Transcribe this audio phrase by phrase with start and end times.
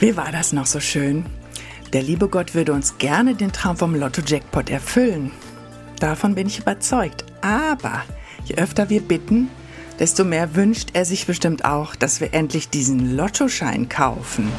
[0.00, 1.26] Wie war das noch so schön?
[1.92, 5.32] Der liebe Gott würde uns gerne den Traum vom Lotto-Jackpot erfüllen.
[5.98, 7.24] Davon bin ich überzeugt.
[7.40, 8.04] Aber
[8.44, 9.50] je öfter wir bitten,
[9.98, 14.52] desto mehr wünscht er sich bestimmt auch, dass wir endlich diesen Lottoschein kaufen.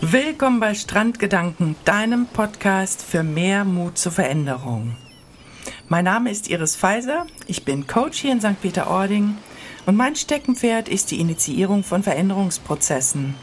[0.00, 4.96] Willkommen bei Strandgedanken, deinem Podcast für mehr Mut zur Veränderung.
[5.88, 8.58] Mein Name ist Iris Pfizer, ich bin Coach hier in St.
[8.62, 9.36] Peter-Ording
[9.86, 13.34] und mein Steckenpferd ist die Initiierung von Veränderungsprozessen.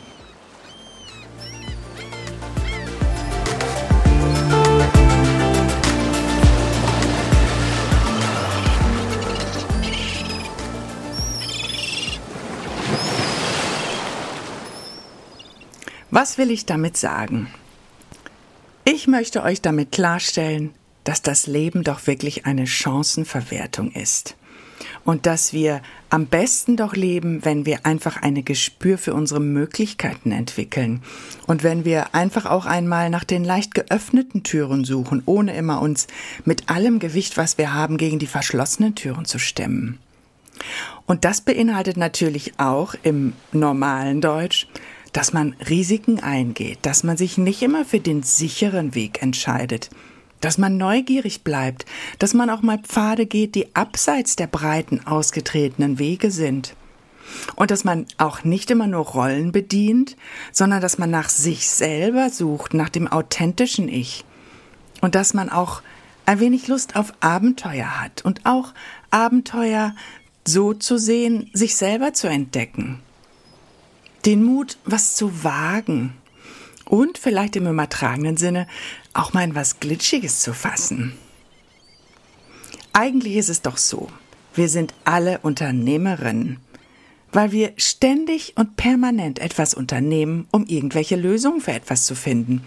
[16.11, 17.47] Was will ich damit sagen?
[18.85, 24.35] Ich möchte euch damit klarstellen, dass das Leben doch wirklich eine Chancenverwertung ist
[25.05, 30.31] und dass wir am besten doch leben, wenn wir einfach eine Gespür für unsere Möglichkeiten
[30.31, 31.01] entwickeln
[31.47, 36.07] und wenn wir einfach auch einmal nach den leicht geöffneten Türen suchen, ohne immer uns
[36.45, 39.99] mit allem Gewicht, was wir haben, gegen die verschlossenen Türen zu stemmen.
[41.05, 44.67] Und das beinhaltet natürlich auch im normalen Deutsch,
[45.11, 49.89] dass man Risiken eingeht, dass man sich nicht immer für den sicheren Weg entscheidet,
[50.43, 51.85] dass man neugierig bleibt,
[52.19, 56.75] dass man auch mal Pfade geht, die abseits der breiten ausgetretenen Wege sind.
[57.55, 60.17] Und dass man auch nicht immer nur Rollen bedient,
[60.51, 64.25] sondern dass man nach sich selber sucht, nach dem authentischen Ich.
[64.99, 65.81] Und dass man auch
[66.25, 68.73] ein wenig Lust auf Abenteuer hat und auch
[69.11, 69.95] Abenteuer
[70.45, 72.99] so zu sehen, sich selber zu entdecken.
[74.25, 76.13] Den Mut, was zu wagen,
[76.85, 78.67] und vielleicht im übertragenen Sinne
[79.13, 81.13] auch mal in was Glitschiges zu fassen.
[82.93, 84.09] Eigentlich ist es doch so,
[84.53, 86.59] wir sind alle Unternehmerinnen,
[87.31, 92.63] weil wir ständig und permanent etwas unternehmen, um irgendwelche Lösungen für etwas zu finden.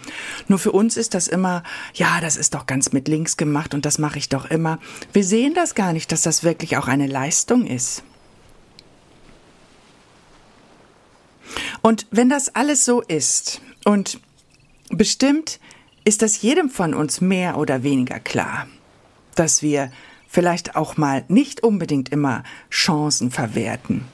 [0.49, 1.63] Nur für uns ist das immer,
[1.93, 4.79] ja, das ist doch ganz mit links gemacht und das mache ich doch immer.
[5.13, 8.03] Wir sehen das gar nicht, dass das wirklich auch eine Leistung ist.
[11.81, 14.19] Und wenn das alles so ist, und
[14.89, 15.61] bestimmt
[16.07, 18.65] ist das jedem von uns mehr oder weniger klar,
[19.35, 19.91] dass wir
[20.29, 24.05] vielleicht auch mal nicht unbedingt immer Chancen verwerten.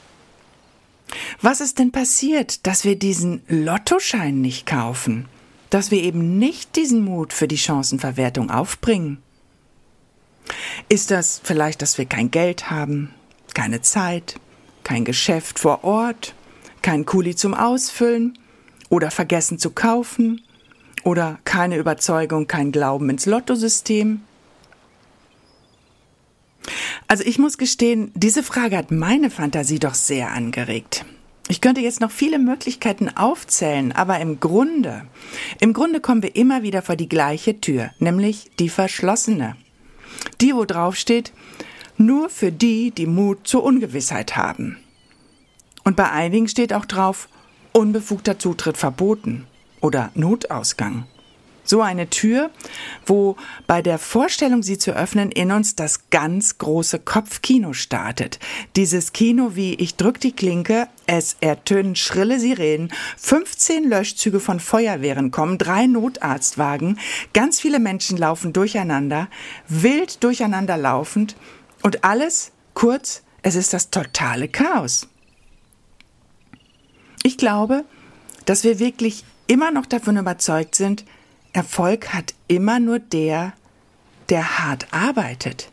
[1.40, 5.26] Was ist denn passiert, dass wir diesen Lottoschein nicht kaufen?
[5.70, 9.22] Dass wir eben nicht diesen Mut für die Chancenverwertung aufbringen?
[10.90, 13.14] Ist das vielleicht, dass wir kein Geld haben,
[13.54, 14.40] keine Zeit,
[14.84, 16.34] kein Geschäft vor Ort,
[16.82, 18.40] kein Kuli zum Ausfüllen
[18.90, 20.42] oder vergessen zu kaufen
[21.04, 24.22] oder keine Überzeugung, kein Glauben ins Lottosystem?
[27.08, 31.06] Also ich muss gestehen, diese Frage hat meine Fantasie doch sehr angeregt.
[31.50, 35.04] Ich könnte jetzt noch viele Möglichkeiten aufzählen, aber im Grunde,
[35.60, 39.58] im Grunde kommen wir immer wieder vor die gleiche Tür, nämlich die verschlossene.
[40.40, 41.34] Die, wo drauf steht,
[41.98, 44.78] nur für die, die Mut zur Ungewissheit haben.
[45.84, 47.28] Und bei einigen steht auch drauf,
[47.74, 49.46] unbefugter Zutritt verboten
[49.84, 51.06] oder Notausgang.
[51.66, 52.50] So eine Tür,
[53.06, 58.40] wo bei der Vorstellung, sie zu öffnen, in uns das ganz große Kopfkino startet.
[58.76, 65.32] Dieses Kino wie ich drück die Klinke, es ertönen schrille Sirenen, 15 Löschzüge von Feuerwehren
[65.32, 67.00] kommen, drei Notarztwagen,
[67.34, 69.30] ganz viele Menschen laufen durcheinander,
[69.70, 71.38] wild durcheinander laufend
[71.82, 75.08] und alles, kurz, es ist das totale Chaos.
[77.24, 77.86] Ich glaube,
[78.46, 81.06] dass wir wirklich immer noch davon überzeugt sind,
[81.54, 83.54] Erfolg hat immer nur der,
[84.30, 85.72] der hart arbeitet,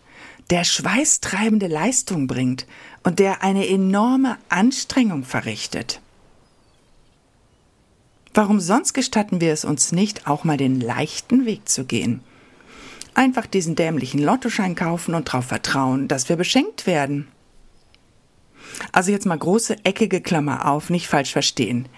[0.50, 2.66] der schweißtreibende Leistung bringt
[3.02, 6.00] und der eine enorme Anstrengung verrichtet.
[8.34, 12.20] Warum sonst gestatten wir es uns nicht, auch mal den leichten Weg zu gehen?
[13.14, 17.26] Einfach diesen dämlichen Lottoschein kaufen und darauf vertrauen, dass wir beschenkt werden.
[18.92, 21.88] Also jetzt mal große eckige Klammer auf, nicht falsch verstehen.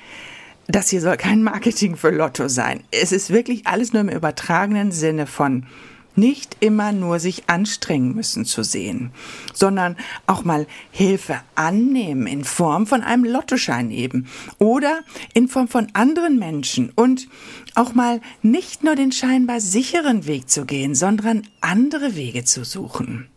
[0.69, 2.85] Das hier soll kein Marketing für Lotto sein.
[2.91, 5.67] Es ist wirklich alles nur im übertragenen Sinne von
[6.15, 9.13] nicht immer nur sich anstrengen müssen zu sehen,
[9.55, 14.27] sondern auch mal Hilfe annehmen in Form von einem Lottoschein eben
[14.59, 15.01] oder
[15.35, 17.29] in Form von anderen Menschen und
[17.75, 23.32] auch mal nicht nur den scheinbar sicheren Weg zu gehen, sondern andere Wege zu suchen.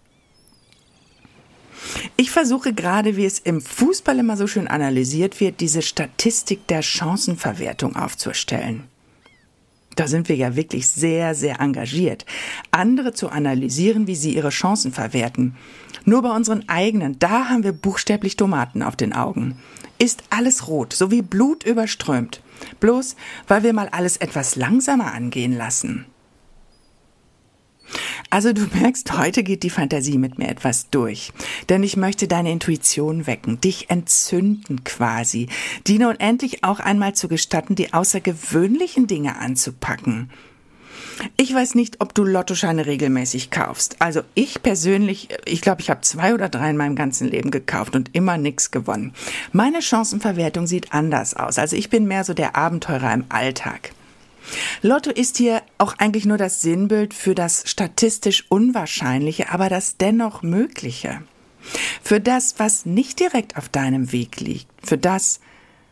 [2.17, 6.81] Ich versuche gerade, wie es im Fußball immer so schön analysiert wird, diese Statistik der
[6.81, 8.85] Chancenverwertung aufzustellen.
[9.97, 12.25] da sind wir ja wirklich sehr, sehr engagiert,
[12.69, 15.55] andere zu analysieren, wie sie ihre Chancen verwerten.
[16.03, 19.57] Nur bei unseren eigenen, da haben wir buchstäblich Tomaten auf den Augen.
[19.97, 22.41] Ist alles rot, so wie Blut überströmt.
[22.81, 23.15] Bloß,
[23.47, 26.05] weil wir mal alles etwas langsamer angehen lassen.
[28.29, 31.31] Also du merkst, heute geht die Fantasie mit mir etwas durch.
[31.69, 35.47] Denn ich möchte deine Intuition wecken, dich entzünden quasi,
[35.87, 40.29] dir nun endlich auch einmal zu gestatten, die außergewöhnlichen Dinge anzupacken.
[41.37, 43.95] Ich weiß nicht, ob du Lottoscheine regelmäßig kaufst.
[43.99, 47.95] Also ich persönlich, ich glaube, ich habe zwei oder drei in meinem ganzen Leben gekauft
[47.95, 49.13] und immer nichts gewonnen.
[49.53, 51.57] Meine Chancenverwertung sieht anders aus.
[51.57, 53.91] Also ich bin mehr so der Abenteurer im Alltag.
[54.81, 60.43] Lotto ist hier auch eigentlich nur das Sinnbild für das statistisch Unwahrscheinliche, aber das dennoch
[60.43, 61.21] Mögliche.
[62.01, 65.39] Für das, was nicht direkt auf deinem Weg liegt, für das,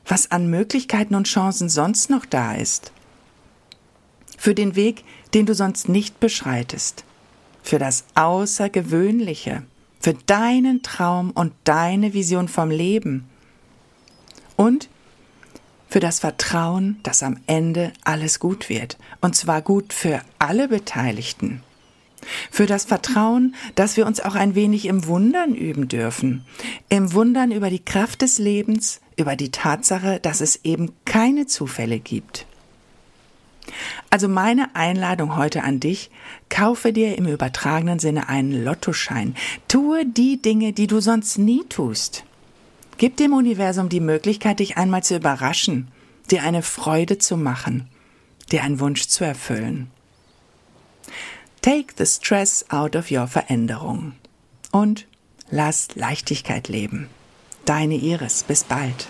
[0.05, 2.91] was an Möglichkeiten und Chancen sonst noch da ist.
[4.37, 5.03] Für den Weg,
[5.33, 7.05] den du sonst nicht beschreitest.
[7.63, 9.63] Für das Außergewöhnliche.
[9.99, 13.29] Für deinen Traum und deine Vision vom Leben.
[14.57, 14.89] Und
[15.93, 21.61] für das Vertrauen, dass am Ende alles gut wird, und zwar gut für alle Beteiligten.
[22.49, 26.45] Für das Vertrauen, dass wir uns auch ein wenig im Wundern üben dürfen,
[26.89, 31.99] im Wundern über die Kraft des Lebens, über die Tatsache, dass es eben keine Zufälle
[31.99, 32.47] gibt.
[34.09, 36.09] Also meine Einladung heute an dich,
[36.49, 39.35] kaufe dir im übertragenen Sinne einen Lottoschein,
[39.67, 42.23] tue die Dinge, die du sonst nie tust.
[43.03, 45.89] Gib dem Universum die Möglichkeit, dich einmal zu überraschen,
[46.31, 47.89] dir eine Freude zu machen,
[48.49, 49.91] dir einen Wunsch zu erfüllen.
[51.61, 54.13] Take the stress out of your Veränderung
[54.71, 55.05] und
[55.49, 57.09] lass Leichtigkeit leben.
[57.65, 59.07] Deine Iris, bis bald.